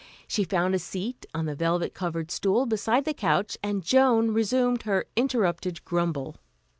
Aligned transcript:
She 0.27 0.43
found 0.45 0.73
a 0.73 0.79
seat 0.79 1.27
on 1.31 1.47
a 1.47 1.53
velvet 1.53 1.93
covered 1.93 2.31
stool 2.31 2.65
beside 2.65 3.05
the 3.05 3.13
couch, 3.13 3.55
and 3.61 3.83
Joan 3.83 4.31
resumed 4.31 4.81
her 4.81 5.05
interrupted 5.15 5.85
grumble. 5.85 6.37